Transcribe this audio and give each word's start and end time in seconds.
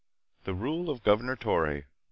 The 0.45 0.55
Rule 0.55 0.89
of 0.89 1.03
Governor 1.03 1.35
Torre. 1.35 1.85